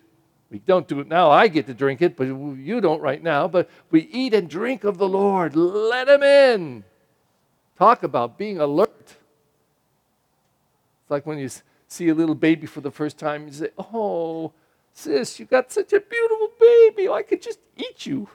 We 0.50 0.58
don't 0.58 0.88
do 0.88 0.98
it 0.98 1.06
now. 1.06 1.30
I 1.30 1.46
get 1.46 1.68
to 1.68 1.74
drink 1.74 2.02
it, 2.02 2.16
but 2.16 2.24
you 2.24 2.80
don't 2.80 3.00
right 3.00 3.22
now. 3.22 3.46
But 3.46 3.70
we 3.92 4.00
eat 4.10 4.34
and 4.34 4.50
drink 4.50 4.82
of 4.82 4.98
the 4.98 5.08
Lord. 5.08 5.54
Let 5.54 6.08
him 6.08 6.24
in. 6.24 6.84
Talk 7.76 8.02
about 8.02 8.38
being 8.38 8.58
alert. 8.58 9.16
It's 11.00 11.10
like 11.10 11.26
when 11.26 11.38
you 11.38 11.48
see 11.88 12.08
a 12.08 12.14
little 12.14 12.34
baby 12.34 12.66
for 12.66 12.80
the 12.80 12.90
first 12.90 13.18
time, 13.18 13.46
you 13.46 13.52
say, 13.52 13.68
Oh, 13.78 14.52
sis, 14.92 15.38
you 15.38 15.46
got 15.46 15.72
such 15.72 15.92
a 15.92 16.00
beautiful 16.00 16.50
baby. 16.58 17.08
I 17.08 17.22
could 17.22 17.42
just 17.42 17.58
eat 17.76 18.06
you. 18.06 18.28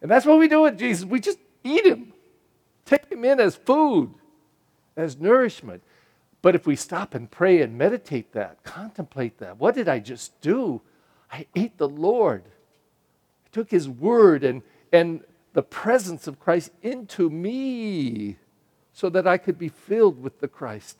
And 0.00 0.10
that's 0.10 0.26
what 0.26 0.38
we 0.38 0.48
do 0.48 0.62
with 0.62 0.78
Jesus. 0.78 1.04
We 1.04 1.20
just 1.20 1.38
eat 1.62 1.86
him, 1.86 2.12
take 2.84 3.10
him 3.10 3.24
in 3.24 3.38
as 3.38 3.54
food, 3.54 4.12
as 4.96 5.18
nourishment. 5.18 5.82
But 6.42 6.56
if 6.56 6.66
we 6.66 6.74
stop 6.74 7.14
and 7.14 7.30
pray 7.30 7.62
and 7.62 7.78
meditate 7.78 8.32
that, 8.32 8.64
contemplate 8.64 9.38
that, 9.38 9.58
what 9.58 9.76
did 9.76 9.88
I 9.88 10.00
just 10.00 10.40
do? 10.40 10.82
I 11.30 11.46
ate 11.54 11.78
the 11.78 11.88
Lord. 11.88 12.42
I 12.44 13.48
took 13.52 13.70
his 13.70 13.88
word 13.88 14.42
and, 14.42 14.62
and 14.92 15.22
the 15.52 15.62
presence 15.62 16.26
of 16.26 16.40
Christ 16.40 16.70
into 16.82 17.28
me 17.28 18.36
so 18.92 19.08
that 19.10 19.26
I 19.26 19.38
could 19.38 19.58
be 19.58 19.68
filled 19.68 20.22
with 20.22 20.40
the 20.40 20.48
Christ. 20.48 20.98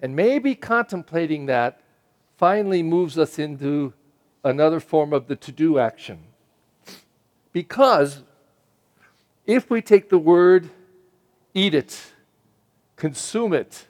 And 0.00 0.14
maybe 0.14 0.54
contemplating 0.54 1.46
that 1.46 1.80
finally 2.36 2.82
moves 2.82 3.18
us 3.18 3.38
into 3.38 3.92
another 4.42 4.80
form 4.80 5.12
of 5.12 5.28
the 5.28 5.36
to 5.36 5.52
do 5.52 5.78
action. 5.78 6.18
Because 7.52 8.22
if 9.46 9.70
we 9.70 9.80
take 9.80 10.10
the 10.10 10.18
word, 10.18 10.70
eat 11.54 11.74
it, 11.74 12.12
consume 12.96 13.52
it, 13.52 13.86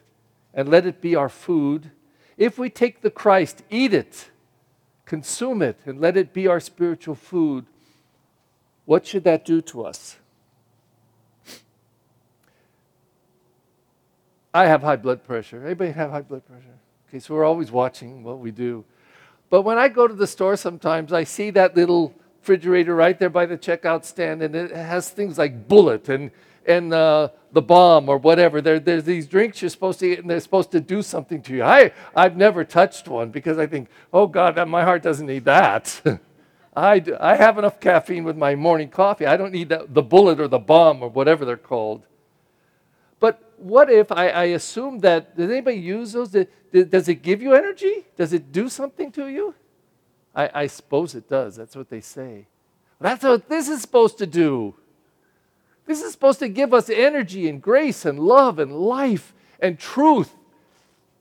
and 0.53 0.69
let 0.69 0.85
it 0.85 1.01
be 1.01 1.15
our 1.15 1.29
food, 1.29 1.91
if 2.37 2.57
we 2.57 2.69
take 2.69 3.01
the 3.01 3.09
Christ, 3.09 3.63
eat 3.69 3.93
it, 3.93 4.29
consume 5.05 5.61
it, 5.61 5.77
and 5.85 5.99
let 5.99 6.15
it 6.15 6.33
be 6.33 6.47
our 6.47 6.59
spiritual 6.59 7.15
food, 7.15 7.65
what 8.85 9.05
should 9.05 9.23
that 9.23 9.45
do 9.45 9.61
to 9.61 9.85
us? 9.85 10.17
I 14.53 14.67
have 14.67 14.83
high 14.83 14.95
blood 14.95 15.23
pressure. 15.23 15.65
Anybody 15.65 15.91
have 15.91 16.11
high 16.11 16.21
blood 16.21 16.45
pressure? 16.45 16.79
Okay, 17.09 17.19
so 17.19 17.33
we're 17.33 17.43
always 17.43 17.71
watching 17.71 18.23
what 18.23 18.39
we 18.39 18.51
do. 18.51 18.85
But 19.49 19.63
when 19.63 19.77
I 19.77 19.89
go 19.89 20.07
to 20.07 20.13
the 20.13 20.27
store 20.27 20.55
sometimes, 20.55 21.11
I 21.11 21.25
see 21.25 21.49
that 21.51 21.75
little 21.75 22.13
refrigerator 22.39 22.95
right 22.95 23.19
there 23.19 23.29
by 23.29 23.45
the 23.45 23.57
checkout 23.57 24.05
stand, 24.05 24.41
and 24.41 24.55
it 24.55 24.71
has 24.71 25.09
things 25.09 25.37
like 25.37 25.67
Bullet 25.67 26.07
and, 26.09 26.31
and 26.65 26.93
uh, 26.93 27.29
the 27.51 27.61
bomb 27.61 28.07
or 28.07 28.17
whatever. 28.17 28.61
There, 28.61 28.79
there's 28.79 29.03
these 29.03 29.27
drinks 29.27 29.61
you're 29.61 29.69
supposed 29.69 29.99
to 29.99 30.11
eat, 30.11 30.19
and 30.19 30.29
they're 30.29 30.39
supposed 30.39 30.71
to 30.71 30.79
do 30.79 31.01
something 31.01 31.41
to 31.43 31.53
you. 31.53 31.63
I, 31.63 31.91
I've 32.15 32.37
never 32.37 32.63
touched 32.63 33.07
one 33.07 33.31
because 33.31 33.57
I 33.57 33.67
think, 33.67 33.89
oh 34.13 34.27
God, 34.27 34.69
my 34.69 34.83
heart 34.83 35.03
doesn't 35.03 35.25
need 35.25 35.45
that. 35.45 36.01
I, 36.75 37.01
I 37.19 37.35
have 37.35 37.57
enough 37.57 37.79
caffeine 37.79 38.23
with 38.23 38.35
my 38.35 38.55
morning 38.55 38.89
coffee. 38.89 39.25
I 39.25 39.37
don't 39.37 39.53
need 39.53 39.69
that, 39.69 39.93
the 39.93 40.01
bullet 40.01 40.39
or 40.39 40.47
the 40.47 40.59
bomb 40.59 41.01
or 41.01 41.09
whatever 41.09 41.45
they're 41.45 41.55
called. 41.55 42.05
But 43.19 43.53
what 43.57 43.89
if 43.89 44.11
I, 44.11 44.29
I 44.29 44.43
assume 44.45 44.99
that, 44.99 45.37
does 45.37 45.49
anybody 45.49 45.77
use 45.77 46.11
those? 46.11 46.35
Does 46.71 47.07
it 47.07 47.21
give 47.21 47.41
you 47.41 47.53
energy? 47.53 48.05
Does 48.17 48.33
it 48.33 48.51
do 48.51 48.67
something 48.67 49.11
to 49.13 49.27
you? 49.27 49.55
I, 50.35 50.49
I 50.53 50.67
suppose 50.67 51.15
it 51.15 51.29
does. 51.29 51.55
That's 51.55 51.77
what 51.77 51.89
they 51.89 52.01
say. 52.01 52.47
That's 52.99 53.23
what 53.23 53.47
this 53.47 53.69
is 53.69 53.81
supposed 53.81 54.17
to 54.17 54.27
do. 54.27 54.75
This 55.85 56.01
is 56.01 56.11
supposed 56.11 56.39
to 56.39 56.49
give 56.49 56.73
us 56.73 56.89
energy 56.89 57.47
and 57.47 57.61
grace 57.61 58.05
and 58.05 58.19
love 58.19 58.59
and 58.59 58.73
life 58.73 59.33
and 59.61 59.79
truth. 59.79 60.35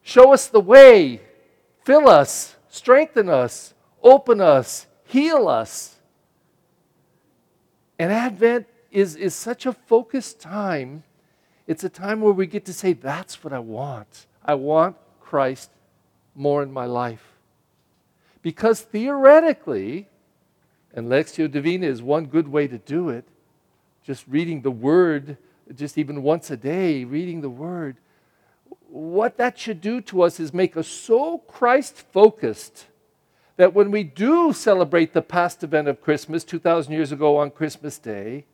Show 0.02 0.32
us 0.32 0.48
the 0.48 0.60
way, 0.60 1.20
fill 1.84 2.08
us, 2.08 2.56
strengthen 2.68 3.28
us, 3.28 3.74
open 4.02 4.40
us, 4.40 4.86
heal 5.14 5.46
us. 5.46 5.94
And 8.00 8.12
Advent 8.12 8.66
is, 8.90 9.14
is 9.14 9.32
such 9.32 9.64
a 9.64 9.72
focused 9.72 10.40
time. 10.40 11.04
It's 11.68 11.84
a 11.84 11.88
time 11.88 12.20
where 12.20 12.32
we 12.32 12.46
get 12.46 12.64
to 12.64 12.72
say, 12.72 12.92
That's 12.92 13.44
what 13.44 13.52
I 13.52 13.60
want. 13.60 14.26
I 14.44 14.54
want 14.54 14.96
Christ 15.20 15.70
more 16.34 16.62
in 16.64 16.72
my 16.72 16.86
life. 16.86 17.24
Because 18.42 18.80
theoretically, 18.80 20.08
and 20.92 21.08
Lectio 21.08 21.50
Divina 21.50 21.86
is 21.86 22.02
one 22.02 22.26
good 22.26 22.48
way 22.48 22.66
to 22.66 22.78
do 22.78 23.08
it, 23.08 23.24
just 24.02 24.24
reading 24.28 24.62
the 24.62 24.70
Word, 24.70 25.38
just 25.74 25.96
even 25.96 26.22
once 26.22 26.50
a 26.50 26.56
day, 26.56 27.04
reading 27.04 27.40
the 27.40 27.48
Word, 27.48 27.96
what 28.88 29.38
that 29.38 29.58
should 29.58 29.80
do 29.80 30.00
to 30.00 30.22
us 30.22 30.38
is 30.38 30.52
make 30.52 30.76
us 30.76 30.88
so 30.88 31.38
Christ 31.38 32.04
focused 32.12 32.86
that 33.56 33.72
when 33.72 33.90
we 33.90 34.02
do 34.02 34.52
celebrate 34.52 35.12
the 35.12 35.22
past 35.22 35.62
event 35.62 35.88
of 35.88 36.00
Christmas 36.00 36.44
2,000 36.44 36.92
years 36.92 37.12
ago 37.12 37.36
on 37.36 37.50
Christmas 37.50 37.98
Day, 37.98 38.46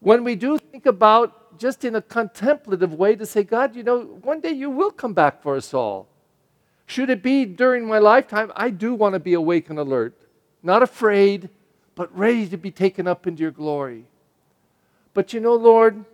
when 0.00 0.22
we 0.22 0.36
do 0.36 0.58
think 0.58 0.86
about 0.86 1.58
just 1.58 1.84
in 1.84 1.96
a 1.96 2.02
contemplative 2.02 2.94
way 2.94 3.16
to 3.16 3.26
say, 3.26 3.42
God, 3.42 3.74
you 3.74 3.82
know, 3.82 4.02
one 4.22 4.40
day 4.40 4.52
you 4.52 4.70
will 4.70 4.92
come 4.92 5.12
back 5.12 5.42
for 5.42 5.56
us 5.56 5.74
all. 5.74 6.06
Should 6.86 7.10
it 7.10 7.22
be 7.22 7.44
during 7.44 7.86
my 7.86 7.98
lifetime, 7.98 8.52
I 8.54 8.70
do 8.70 8.94
want 8.94 9.14
to 9.14 9.18
be 9.18 9.34
awake 9.34 9.68
and 9.68 9.78
alert, 9.78 10.14
not 10.62 10.82
afraid, 10.82 11.50
but 11.96 12.16
ready 12.16 12.46
to 12.48 12.56
be 12.56 12.70
taken 12.70 13.08
up 13.08 13.26
into 13.26 13.42
your 13.42 13.50
glory. 13.50 14.04
But 15.12 15.32
you 15.32 15.40
know, 15.40 15.54
Lord, 15.54 16.04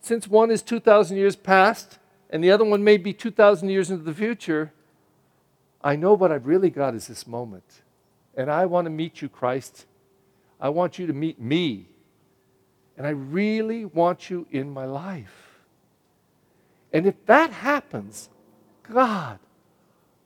since 0.00 0.28
one 0.28 0.50
is 0.50 0.60
2,000 0.60 1.16
years 1.16 1.34
past 1.34 1.98
and 2.28 2.44
the 2.44 2.50
other 2.50 2.64
one 2.64 2.84
may 2.84 2.98
be 2.98 3.14
2,000 3.14 3.70
years 3.70 3.90
into 3.90 4.04
the 4.04 4.12
future, 4.12 4.72
I 5.84 5.94
know 5.94 6.14
what 6.14 6.32
I've 6.32 6.46
really 6.46 6.70
got 6.70 6.96
is 6.96 7.06
this 7.06 7.26
moment. 7.26 7.82
And 8.34 8.50
I 8.50 8.66
want 8.66 8.86
to 8.86 8.90
meet 8.90 9.22
you, 9.22 9.28
Christ. 9.28 9.86
I 10.60 10.70
want 10.70 10.98
you 10.98 11.06
to 11.06 11.12
meet 11.12 11.40
me. 11.40 11.86
And 12.96 13.06
I 13.06 13.10
really 13.10 13.84
want 13.84 14.28
you 14.30 14.48
in 14.50 14.70
my 14.70 14.86
life. 14.86 15.60
And 16.92 17.06
if 17.06 17.14
that 17.26 17.50
happens, 17.50 18.28
God, 18.82 19.38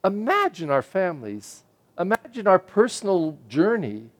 Imagine 0.05 0.71
our 0.71 0.83
families. 0.83 1.65
Imagine 1.99 2.47
our 2.47 2.59
personal 2.59 3.39
journey. 3.49 4.11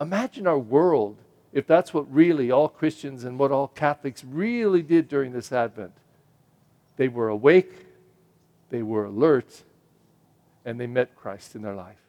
Imagine 0.00 0.46
our 0.46 0.58
world 0.58 1.16
if 1.52 1.66
that's 1.66 1.94
what 1.94 2.12
really 2.12 2.50
all 2.50 2.68
Christians 2.68 3.24
and 3.24 3.38
what 3.38 3.52
all 3.52 3.68
Catholics 3.68 4.24
really 4.24 4.82
did 4.82 5.08
during 5.08 5.32
this 5.32 5.52
Advent. 5.52 5.92
They 6.96 7.08
were 7.08 7.28
awake, 7.28 7.72
they 8.70 8.82
were 8.82 9.04
alert, 9.04 9.62
and 10.64 10.80
they 10.80 10.86
met 10.86 11.14
Christ 11.16 11.54
in 11.54 11.62
their 11.62 11.74
life. 11.74 12.03